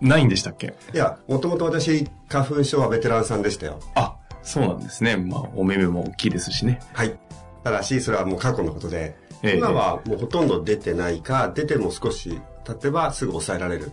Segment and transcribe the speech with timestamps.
[0.00, 0.74] ないんでしたっけ？
[0.92, 3.78] いや、もともと私、花粉症はベテランさんでしたよ。
[3.94, 5.16] あ、そうなんですね。
[5.16, 6.80] まあ、お目目も大きいですしね。
[6.92, 7.16] はい。
[7.62, 13.92] ただし、それはもう過去のことで、ええ今はもうほとんど出てないか、出ても少し経てばすぐ抑えられる。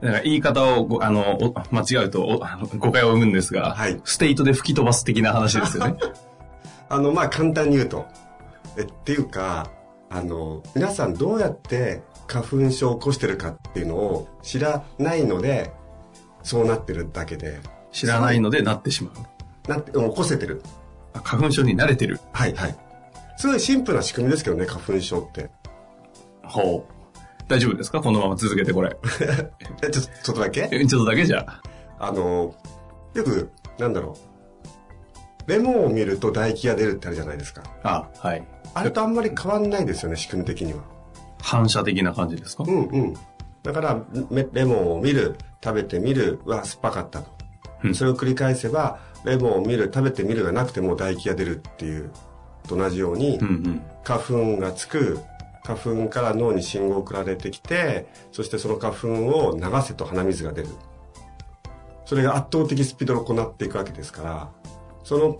[0.00, 5.96] だから言い方をごあのお間違うとおあの誤解を生むんですが、はいステートで吹き飛ばす的な話ですよね。
[6.88, 8.06] あの、まあ、簡単に言うと。
[8.78, 9.70] え、っていうか、
[10.08, 15.72] あの、皆さんどうやって花粉症を起こしてるかっていうのを知らないので、
[16.44, 17.58] そうなってるだけで。
[17.90, 19.68] 知らないのでなってしまう。
[19.68, 20.62] なって、起こせてる。
[21.14, 22.20] あ花粉症に慣れてる。
[22.32, 22.76] はい、はい。
[23.38, 25.50] すごいシンプルな仕組みですけどね、花粉症って。
[26.44, 26.92] ほう。
[27.48, 28.00] 大丈夫ですか？
[28.00, 28.94] このまま続けてこれ。
[29.82, 30.68] え、ちょ、ちょっとだけ？
[30.70, 31.62] えちょっとだけじゃあ。
[31.98, 32.54] あの、
[33.14, 34.16] よく、なんだろ
[35.46, 35.50] う。
[35.50, 37.62] レモンを見ると唾液が出るってあるじゃないですか。
[37.82, 38.46] あ、はい。
[38.74, 40.80] あれとあんまり変わんないですよね、仕組み的には。
[41.40, 42.64] 反射的な感じですか？
[42.66, 43.14] うんうん。
[43.62, 47.30] だから、レレモンを見る、食べてみるは酸っぱかったと。
[47.84, 52.10] うんそれを繰り返せば、レモンを見る、食べてみるがなくても唾液が出るっていう、
[52.66, 53.82] と同じように、うんうん。
[54.04, 55.18] 花粉がつく、
[55.64, 60.68] 花粉から脳に信号を送られてきて、そしてその花粉を流せと鼻水が出る。
[62.04, 64.50] それが圧倒的スピードで行っていくわけですから、
[65.04, 65.38] その、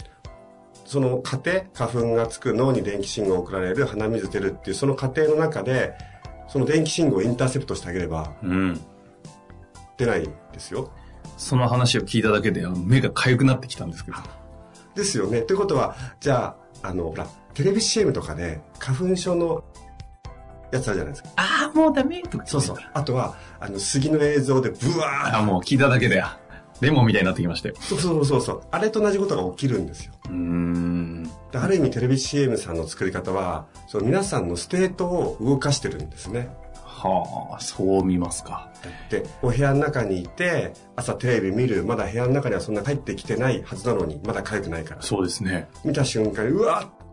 [0.89, 5.93] その過程、花粉がつく脳に電気信号を送られる、鼻水出るっていうその過程の中で、
[6.49, 8.81] その電気信号をインターセプトしてあげればうん。
[9.99, 10.91] 出ないんですよ。
[11.37, 14.17] その話を聞いただけであの目が痒くなってきたんですけど。
[14.95, 15.43] ですよね。
[15.43, 19.65] ということは、じゃあ、あの、ほら、テレビ CM とかで花粉症の
[20.73, 21.29] やつあるじゃないですか。
[21.37, 22.47] ああ、もうダメとか。
[22.47, 22.77] そうそう。
[22.95, 26.39] あとは、あの、杉の映像でブワーああ、もう聞いただけで、あ
[26.81, 27.75] レモンみたいになってきましたよ。
[27.79, 28.63] そうそうそうそう。
[28.71, 30.13] あれと同じことが起きるんですよ。
[30.27, 31.25] うーん。
[31.51, 36.49] である意味テレビ CM さんの作り方は、その皆さんのステートを動かしてるんですね。
[36.85, 38.71] はあ、そう見ますか。
[39.09, 45.03] で、お部屋の中にいて、朝テレビ見る、まだ部屋の中にはそんな帰ってきてないはずなのに、まだ痒くないから。
[45.03, 45.69] そうですね。
[45.85, 47.09] 見た瞬間に、うわっ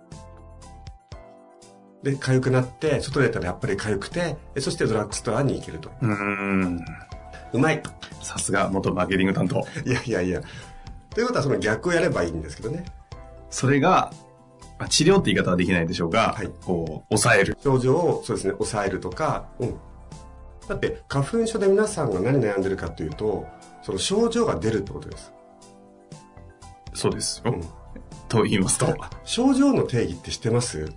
[2.05, 5.89] で、痒くなって、外出たらやっぱり痒くて、でそしてドラッグストアに行けると。
[6.01, 6.85] うーん。
[7.55, 7.81] うまい。
[8.21, 9.65] さすが元マーケティング担当。
[9.85, 10.41] いやいやいや。
[11.09, 12.85] ということはその逆をやればいいんですけどね。
[13.49, 14.11] それが、
[14.77, 17.57] まあ治療って言い方はできないでしょうが、はいこう、抑える。
[17.63, 19.75] 症状をそうですね抑えるとか、うん、
[20.67, 23.47] だって花粉症で皆さんが何悩んでるかというと
[23.81, 25.31] その症状が出るってことです、
[26.93, 27.53] そうですよ。
[27.53, 27.63] うん
[28.27, 28.93] と言いますと、
[29.23, 30.91] 症状の定義って知ってます？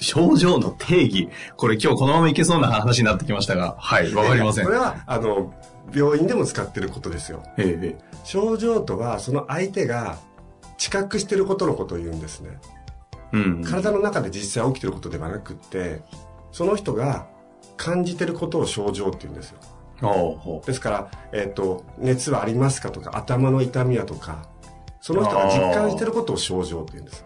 [0.00, 1.28] 症状の定義。
[1.56, 4.70] これ今日このままいけそうな話になってきましたが、はい、わかりませんこ。
[4.70, 5.54] れはあの
[5.94, 10.18] 病院でも使ってることですよええ症状とはその相手が
[10.78, 12.58] 知覚してることのことを言うんですね
[13.32, 13.64] うん。
[13.64, 16.02] 体の中で実際起きてることではなくって
[16.50, 17.28] その人が
[17.76, 19.58] 感じてることを症状って言うんですよ
[20.66, 24.48] ですから、えっ、と、熱はありますかとか、頭の痛みはとか、
[25.00, 27.24] その人が実感してることを症状って言うんです。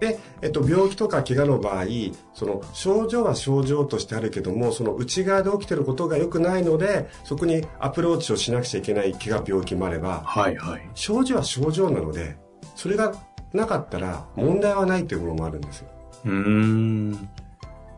[0.00, 1.84] で、えっ、と、病気とか怪我の場合、
[2.32, 10.88] その症状は症状としてあるけども、その内側で起きてることが良くないので、そこにアプローチをしなくちゃいけない怪我、病気もあれば、はいはい。
[10.94, 12.36] 症状は症状なので、
[12.74, 13.14] それが
[13.52, 15.88] なかったら問題はないというものもあるんですよ。
[16.24, 17.28] うーん。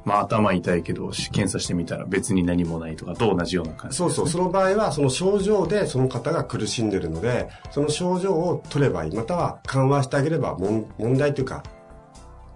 [0.08, 3.96] まあ頭痛いけど、検査してみたら別に何もないとかと同じような感じ。
[3.99, 9.14] そうそう、その場合はその症状でその方が苦しんでるので、その症状を取ればいい。
[9.14, 11.62] または緩和してあげれば問問題というか、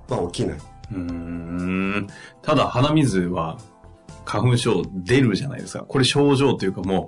[0.08, 0.58] は起きない。
[0.92, 2.08] うーん。
[2.40, 3.58] ただ鼻水は
[4.24, 5.84] 花粉症出るじゃないですか。
[5.84, 7.06] これ症状というかも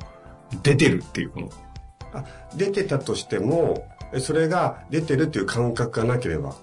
[0.52, 1.48] う出てるっていうこの。
[2.12, 2.22] あ
[2.54, 6.54] 出てたとしても、えそれが出てるっていう感覚がなければ、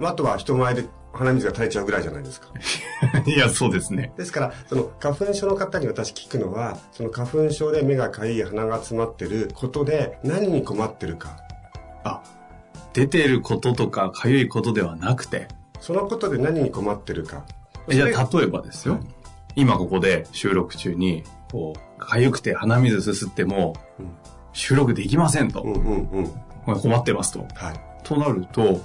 [0.00, 0.84] まあ、あとは人前で
[1.18, 2.46] 鼻水が垂れちゃうぐらいじゃないですか。
[3.26, 4.12] いや、そうですね。
[4.16, 11.38] ですから、その花粉症の方に私聞くのは、その花粉症で目がかゆい、鼻が詰まってることで何に困ってるか。
[12.04, 12.22] あ、
[12.92, 15.48] 出てることとか、かゆいことではなくて。
[15.80, 17.44] そのことで何に困ってるか。
[17.88, 18.94] じゃあ、例えばですよ。
[18.94, 19.02] はい、
[19.56, 23.74] 今ここで収録中に、こう、かゆくて鼻水すすっても、
[24.52, 25.62] 収録できませんと。
[25.62, 26.08] うんうん
[26.66, 27.40] うん、困ってますと。
[27.54, 27.80] はい。
[28.04, 28.80] となると、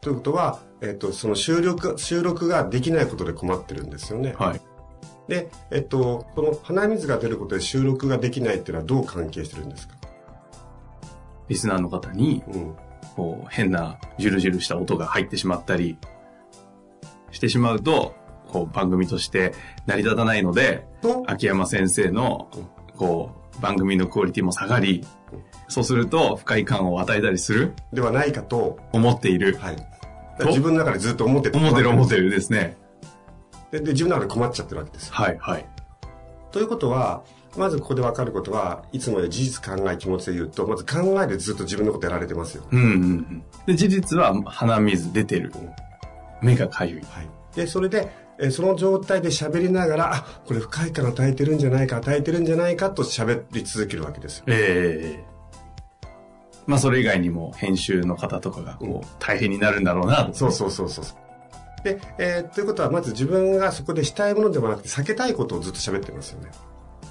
[0.00, 4.34] ということは、えっ、と、その収録、収録ができないことで困ってるんですよね。
[4.38, 4.60] はい。
[5.28, 9.96] で、えっと、この鼻水が出ることで収録ができないっていうのはどう関係してるんですか？
[11.48, 12.76] リスナーの方に、うん、
[13.16, 15.96] こう変なジュルジュルした音が入ってしまったり
[17.32, 18.14] してしまうと、
[18.48, 19.52] こう番組として
[19.86, 20.86] 成り立たないので、
[21.26, 22.48] 秋山先生の、
[22.96, 25.04] こう、番組のクオリティも下がり、
[25.68, 29.56] そうすると不快感を与えたりするではないかと思っている。
[29.56, 29.76] はい。
[30.44, 31.58] 自分の中でずっと思ってて。
[31.58, 32.76] 思ってる思ってるですね。
[33.70, 35.66] でで、自分の中で困っちゃってるわけですはい、はい。
[36.52, 37.24] ということは、
[37.56, 42.64] まずここで分かることは、いつもで事実考え気持ちで言うと、まず考えでずっと自分のことやられてますよ。
[42.70, 43.44] うんうんうん。
[43.66, 45.52] で、事実は鼻水出てる。
[46.42, 47.00] 目がかゆい。
[47.00, 47.28] はい。
[47.54, 54.44] で、それで、えその状態で喋りながら、あ、これ不快感与えてるんじゃないか、与えてるんじゃないかと喋り続けるわけですよ。
[54.48, 55.35] ええー
[56.66, 61.04] まあそれ以外にも編集の方とかがこう大変になるんだろうな、そうそうそうそう。
[61.84, 66.50] で、えー、ということはまず自分がそこでしたいものではなくて避けたいことをずっと喋ってますよね。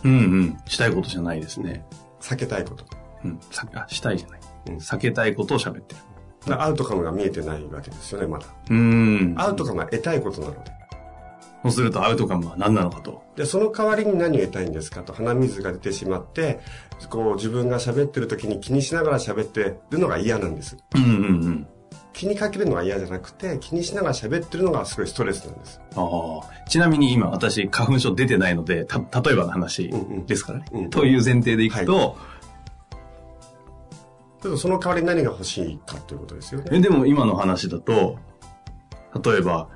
[0.03, 0.57] うんうん。
[0.67, 1.85] したいことじゃないですね。
[2.21, 2.85] 避けたいこと。
[3.23, 3.39] うん。
[3.51, 4.39] さあ、したいじゃない。
[4.67, 4.75] うん。
[4.77, 6.61] 避けたいことを喋ってる。
[6.61, 8.45] アウトカムが見えてないわけですよね、まだ。
[8.69, 9.33] うん。
[9.37, 10.74] アウトカムは得たいことなので。
[11.65, 13.23] そうするとアウトカムは何なのかと。
[13.35, 15.13] で、その代わりに何を得たいんですかと。
[15.13, 16.59] 鼻水が出てしまって、
[17.09, 20.77] こう自分が喋ってる時に気にしながら喋ってるのが嫌なんです。
[20.93, 21.13] うんうんう
[21.49, 21.67] ん。
[22.13, 25.81] 気にかけるのは嫌じゃなくて、気にしながら喋ってるのがすごいストレスなんです。
[25.95, 26.69] ああ。
[26.69, 29.91] ちなみに今私花粉症出てないので、た、例えばの話
[30.27, 30.65] ですからね。
[30.71, 32.13] うんうん、という前提でいくと、はい
[34.57, 36.79] その代わりに何が欲しいかということですよね。
[36.79, 38.19] でも今の話だと、
[39.23, 39.69] 例えば、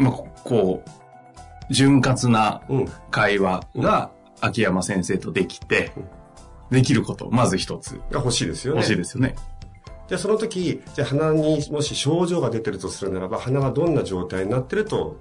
[0.00, 0.12] まあ、
[0.44, 2.62] こう、潤滑な
[3.10, 4.10] 会話が
[4.40, 5.92] 秋山先生とできて、
[6.70, 8.00] できること、まず一つ。
[8.10, 8.80] が欲しいですよね。
[8.80, 9.34] 欲しいですよね。
[10.08, 15.18] じゃあその時、じゃあ鼻にもし症状が出てるとするならば、鼻はどんな状態になってると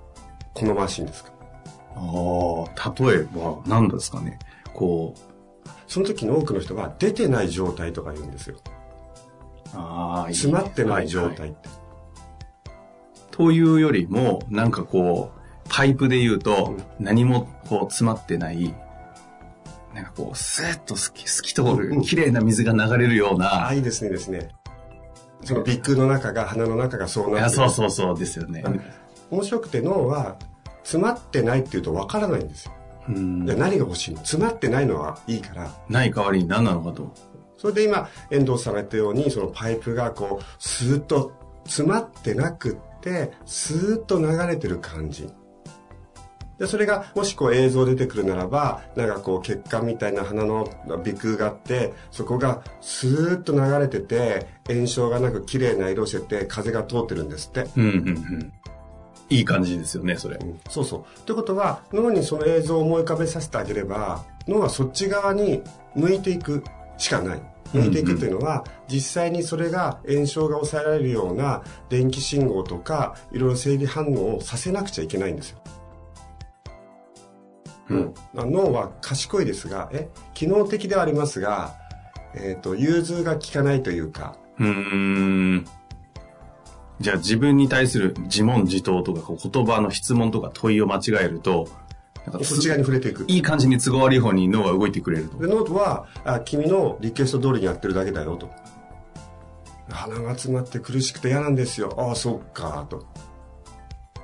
[0.53, 1.31] 好ましいんですか？
[1.95, 2.01] あ
[2.75, 4.39] あ、例えば何ですかね。
[4.73, 5.19] こう。
[5.87, 8.57] その時の多くの人は出てない状態とか言うんですよ。
[9.73, 11.43] ああ、詰まってない状態って。
[11.43, 11.59] はいはい
[13.39, 15.39] というよりも、なんかこう、
[15.69, 18.75] パイプで言うと、何もこう詰まってない、
[19.95, 23.69] なんかこう、スーッと透き透き通る、綺麗な水が流れるような。
[23.69, 24.50] あ、いいですね、ですね。
[25.45, 27.50] その鼻腔の中が、鼻の中がそうなってる。
[27.51, 28.62] そうそうそうですよね。
[29.31, 30.35] 面白くて脳は、
[30.83, 32.74] 詰まってないっていうとわからないんですよ。
[33.07, 34.18] うん何が欲しいの？
[34.18, 35.71] 詰まってないのはいいから。
[35.88, 37.13] ない代わりに何なのかと。
[37.57, 41.31] それで今、遠藤さんが言ったように、そのパイプがこう、スーッと
[41.63, 45.29] 詰まってなくて、スーッと流れてる感じ。
[46.59, 57.69] で、それが、もしこう映像出てくるならば、なんかこう血管みたいな鼻の鼻腔があって、そこがスーッと流れてて、炎症がなく綺麗な色してて、風が通ってるんですって。
[57.77, 58.53] うんうんうん。
[59.29, 60.35] いい感じですよね、それ。
[60.35, 61.21] うん、そうそう。
[61.21, 65.61] ということは、脳にその映像を思い浮かべさせてあげれば、脳はそっち側に
[65.95, 66.63] 向いていく
[66.99, 67.41] しかない。
[67.73, 75.59] 抜いていくというのは、実際にそれが炎症が抑えられるような電気信号とか、いろいろ生理反応をさせなくちゃいけないんですよ。
[77.89, 81.75] うん、脳は賢いですが、え、機能的ではありますが、
[82.35, 84.35] えっ、ー、と、融通が効かないというか。
[84.59, 85.65] うん。
[86.99, 91.68] じゃあ自分に対する自問自答とか言葉の質問とか問いを間違えると、
[92.44, 93.26] そっち側に触れていく。
[93.28, 95.38] いい感じに都合悪い方に脳は動いてくれると。
[95.40, 98.49] で、脳は、あ、君のリクエスト通りにやってるだけだよと。
[99.90, 101.95] 鼻が詰まって苦しくて嫌なんですよ。
[101.97, 103.06] ああ、そっか、と。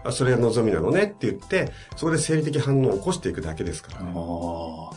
[0.03, 4.13] あ、それが望みなのねって言って、そこで生理的反応を起こしていくだけですから、ね。
[4.15, 4.95] ああ。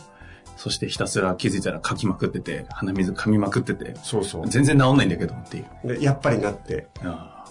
[0.55, 3.95] そしてひたすら気づいたら書きまくってて、鼻水噛みまくってて。
[4.03, 4.47] そうそう。
[4.47, 5.87] 全然治んないんだけどっていう。
[5.87, 6.87] で、やっぱりなって。
[7.01, 7.45] あ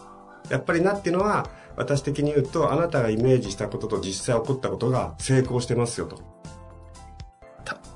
[0.50, 6.20] やっぱりなっていうのは、私的に言うと、あなたがイメージしたことと実際起こったことが成功してますよと。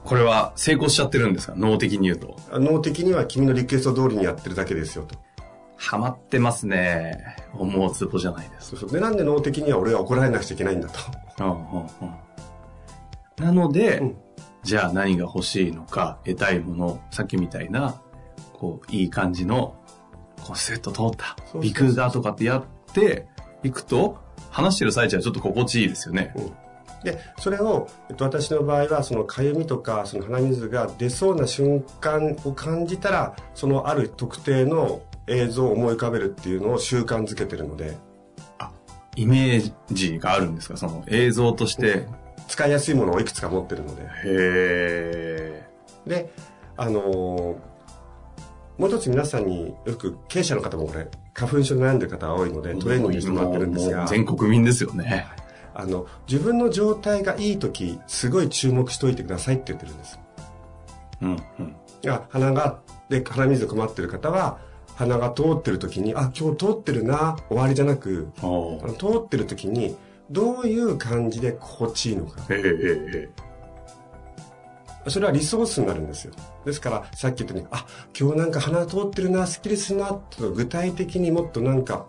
[0.04, 1.54] これは成功しちゃってるんですか？
[1.56, 2.36] 脳的に言うと。
[2.52, 5.16] 脳的には君のリクエスト通りにやってるだけですよと。
[5.76, 7.36] ハマってますね。
[7.54, 8.70] 思うツボじゃないです。
[8.70, 8.90] そうそう。
[8.92, 10.98] で、なんで脳的には俺は怒られなくちゃいけないんだと。
[11.40, 13.44] うんうんうん。
[13.44, 14.16] なので、うん、
[14.62, 18.00] じゃあ何が欲しいのか、得たいもの、さっきみたいな、
[18.52, 19.76] こう、いい感じの、
[20.44, 23.26] こう、スッと通った、鼻腔がとかってやって、
[23.62, 24.18] いくと、
[24.50, 26.32] 話してる最中はちょっと心地いいですよね。
[26.36, 26.52] うん。
[27.04, 37.96] でそれを、えっと、私の場合はそのかゆみとかその鼻水が出そうな瞬間を感じたらそのある特定の映像を思い浮かべるっていうのを習慣づけてるので。
[39.14, 40.76] イメージがあるんですか？
[40.76, 42.06] その映像として。
[42.48, 44.02] 使いやすいものをいくつか持ってるので。
[44.24, 45.68] へ
[46.06, 46.32] で
[46.76, 47.56] あのー
[48.78, 54.06] もう一つ皆さんによく経営者の方もこれ花粉症で悩んでる方が多いのでトレーニングしてもらってるんですが。
[54.06, 55.26] 全国民ですよね。
[55.74, 60.20] あの自分の状態がいい時すごい注目しといてくださいって言ってるんです。
[61.22, 61.76] うん、うん。
[62.04, 64.58] いや鼻がで鼻水困ってる方は
[64.96, 68.28] 鼻が通ってる時にあ今日通ってるな終わりじゃなく
[68.98, 69.96] 通ってる時に
[70.30, 72.42] どういう感じで心地いいのか。
[72.52, 73.51] へえへえ
[75.08, 76.32] それはリソースになるんですよ
[76.64, 77.86] ですからさっき言ったようにあ
[78.18, 82.06] 今日なんか鼻通ってるなすっきりするなと具体的にもっとなんか、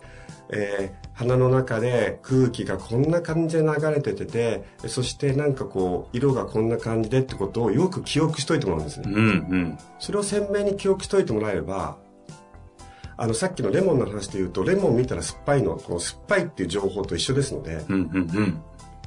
[0.50, 9.78] えー鼻の中で空気がこんな感じで流れてててそしてなんかこう色がこんな感じでってことをよく記憶しといてもらうんですね、うん、うん。
[10.00, 11.98] それを鮮明に記憶しといてもらえれば
[13.16, 18.62] あのさっきのレモンの話で言うとレモン見たら酸っぱいのこの酸っぱいっていう情報と一緒ですのでうん、うん、うん。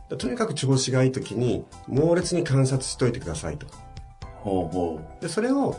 [0.08, 3.66] とにかく調子がいい時に猛烈に観察しといてくださいと
[4.36, 5.76] ほうほでそれを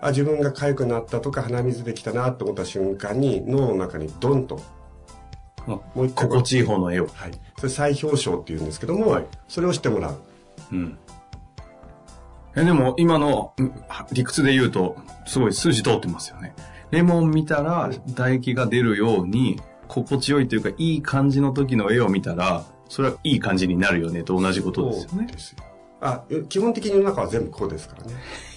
[0.00, 4.60] あ自分が痒くなったとか鼻水できたなと思った瞬間に脳の中にドンと
[5.66, 5.70] う。
[5.70, 7.06] もう一回心地いい方の絵を。
[7.06, 10.16] はい、それ再表彰っていうんですけども、はいそれをしてもらう
[10.72, 10.98] うん。
[12.56, 13.72] え、でも、今のうん
[14.12, 14.96] 理屈で言うと、
[15.26, 16.54] すごい数字通ってますよね。
[16.90, 25.26] レモン見たら、唾液が出るように、心地よいというか、いい感じの時の絵を見たら、それはいい感じになるよね、と同じことですよね
[26.02, 28.12] あ基本的に世の中は全部こうですからね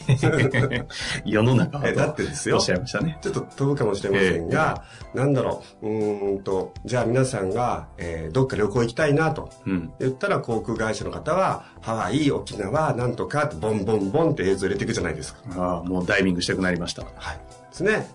[1.23, 3.17] 世の中はえだってですよおっしゃいましたね。
[3.21, 9.93] ちょっと飛ぶかもしれませんが、なんだろう、うーんと、じゃあ皆さんが、えーどっか旅行行きたいなとうん。
[9.99, 15.39] 言ったら航空会社の方は、ハワイ、沖縄、なんとかボンボンボンって映像入れていくじゃないですか。
[15.57, 17.03] ああ、もうダイビングしたくなりました。
[17.15, 17.37] はい。
[17.37, 18.07] ですね。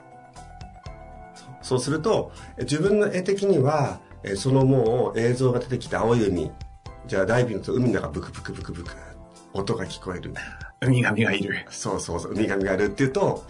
[1.62, 6.50] そうすると、え自分の絵的には、えそのもう映像が出てきた青い海、
[7.06, 8.92] じゃあダイビングと海の中ブクブクブクブク、
[9.52, 10.32] 音が聞こえる。
[10.82, 11.66] ウミガメがいる。
[11.70, 13.44] そうそうそう、ウミガメがいるっていうと、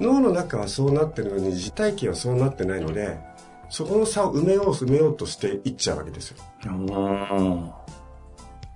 [0.00, 3.18] 脳の中はそうなってるのに、実体験はそうなってないので、
[3.68, 6.36] そこの差を埋めよう埋めようとしていっちゃうわけですよ。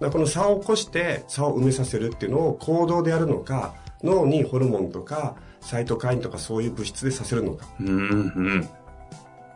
[0.00, 7.66] だこの差を起こして差を埋めさせるっていうのを行動でやるのか、脳にホルモンとかサイトカインとかそういう物質でさせるのか。
[7.80, 8.68] うん、うん。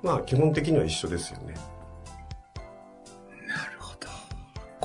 [0.02, 1.54] まあ基本的には一緒ですよね。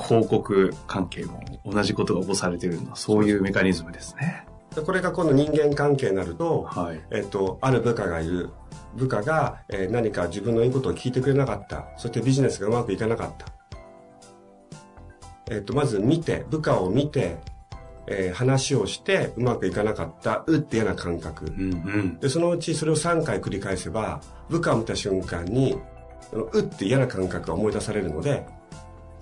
[0.06, 4.46] 広告関係も同じことが起こされているのは、そういうメカニズムですね。
[4.74, 7.00] でこれが今度人間関係になると、はい。
[7.10, 8.50] えっと、ある部下がいる。
[8.94, 11.88] 部下が、えー何か自分の言うことを聞いてくれなかった。
[11.96, 13.46] そしてビジネスがうまくいかなかった。
[15.50, 17.38] えっと、まず見て、部下を見て、
[18.06, 20.44] えー話をしてうまくいかなかった。
[20.46, 21.46] うって嫌な感覚。
[21.46, 22.18] うんうん。
[22.20, 25.78] で、そのうちそれを3回繰り返せば、部下を見た瞬間に、
[26.32, 28.46] うって嫌な感覚が思い出されるので、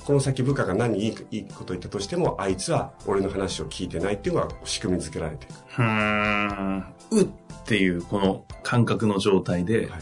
[0.05, 5.53] この先部下が何いいいいこと言ったとしても、あいつは俺の話を聞いてないっていうのが仕組みづけられていく。
[5.53, 6.95] うーん。
[7.11, 7.27] うっ
[7.65, 10.01] ていうこの感覚の状態で、はい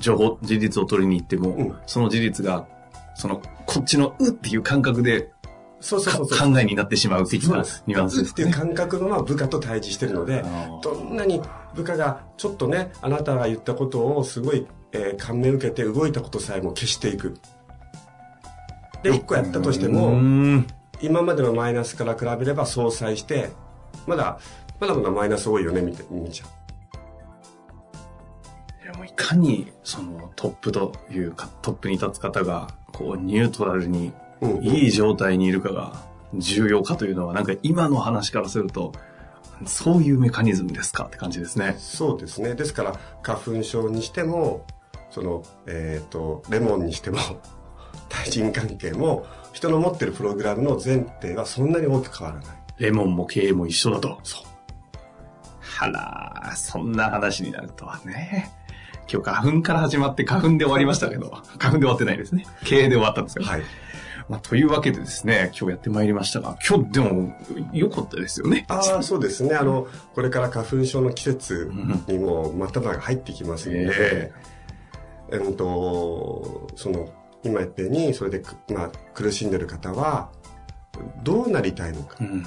[0.00, 2.68] 情報、事実を取りに行っても、うんその事実が、
[3.16, 5.32] その、こっちのうっていう感覚で
[5.80, 6.38] そうそうそうそう。
[6.38, 7.64] か考えになってしまう的な。
[7.86, 8.28] ニュアンスですね。
[8.28, 11.40] うっていう感覚のまま部下と対峙してるので、あどんなに
[11.74, 17.34] 部下がちょっとね、あなたが言ったことをすごい、えー感銘を受けて動いたことさえも消していく。
[19.02, 20.66] で、一個やったとしても、ん
[21.00, 23.50] 今までのマイナスから比べれば相殺して、
[24.06, 24.38] まだ、
[24.80, 26.48] まだまだマイナス多いよね、見て、見ちゃう。
[28.84, 35.94] いやもういかに、その、トップというか、トップに立つ方が、こう、ニュートラルに、うんいい状態にいるかが
[36.32, 38.92] 重要かというのは、なんか今の話からすると、
[39.66, 41.06] そういうメカニズムですか？
[41.06, 41.74] って感じですね。
[41.78, 42.54] そうですね。
[42.54, 44.64] ですから、花粉症にしても、
[45.10, 47.18] その、えっ、と、レモンにしても、
[48.08, 52.56] 対人関係も、人の持ってるプログラムの前提はそんなに大きく変わらない。
[52.78, 54.20] レモンも経営も一緒だと。
[54.22, 54.42] そう。
[55.60, 58.52] はら、そんな話になるとはね。
[59.10, 62.46] 今日花粉から始まって花粉で終わりましたけど、花粉で終わってないですね。
[62.64, 63.46] 経営で終わったんですけど。
[63.46, 63.62] はい。
[64.28, 67.34] まあ、というわけでですね、今日やってまいりましたが、今日でも
[67.72, 68.66] 良かったですよね。
[68.68, 69.54] ああ、そうですね。
[69.54, 71.72] あの、これから花粉症の季節
[72.06, 74.32] にも真っ只中入ってきますので、え
[75.32, 77.08] えっと、その、
[77.42, 80.30] 今言ったように、それでく、まあ、苦しんでる方は、
[81.22, 82.16] どうなりたいのか。
[82.20, 82.44] うん。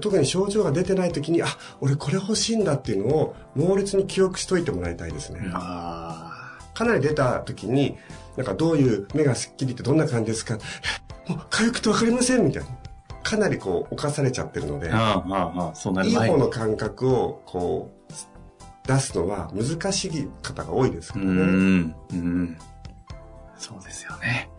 [0.00, 1.46] 特に症状が出てない時に、あ、
[1.80, 5.40] 俺これ欲しいんだっていうのを猛烈に記憶しといてもらいたいですね。
[5.52, 6.74] ああ。
[6.74, 7.96] かなり出た時に、
[8.36, 10.58] なんかどういう目がスッキリってどんな感じですか
[11.28, 12.68] もう痒くてわかりませんみたいな。
[13.22, 14.92] かなりこう、犯されちゃってるので、いい
[16.16, 18.12] 方の感覚をこう、
[18.86, 21.42] 出すのは難しい方が多いですかうらね。
[21.42, 22.58] ん、うん。
[23.64, 24.50] そうですよね。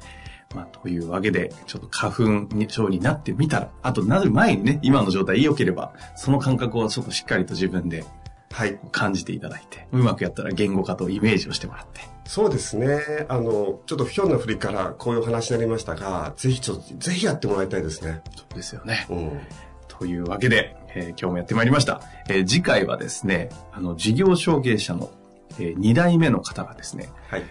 [0.53, 8.05] まあ、というわけで、ちょっと花粉症になってみたら、あとなる前にね、今の状態良ければ、その感覚をちょっとしっかりと自分で
[8.51, 8.79] はい。
[8.93, 11.99] 感じていただいて、うまくやったら言語化とイメージをしてもらって。
[12.25, 13.25] そうですね。
[13.27, 18.21] あの、ちょっと不評な振りからこういうお話になりましたが、ぜひちょっと、ぜひやってもらいたいですね。
[18.33, 19.07] そうですよね。
[19.09, 19.41] うん。
[19.89, 22.01] というわけで、えー今日もやってまいりました。
[22.29, 25.11] えー次回はですね、あの、事業承継者の、
[25.59, 27.43] え2代目の方がですね、はい。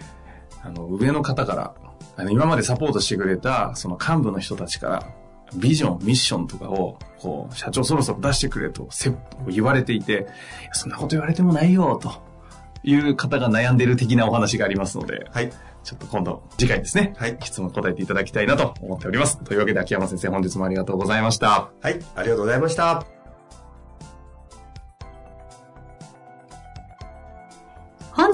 [0.63, 1.73] あの、上の方から、
[2.17, 5.07] あの、今までサポートしてくれた、その幹部の人たちから、
[5.55, 9.11] ビジョン、ミッションとかを、こう、社長そろそろ出してくれと、せ
[9.47, 10.27] 言われていて、
[10.71, 12.11] そんなこと言われてもないよ、と
[12.83, 15.51] いう方が悩んでる的なお話がありますので、はい。
[15.83, 19.37] ちょっと今度、次回ですね、はい質問答えていただきたいなと思っております。
[19.43, 21.69] というわけで、秋山先生、本日もありがとうございました。
[21.81, 21.99] はい。
[22.15, 23.14] ありがとうございました。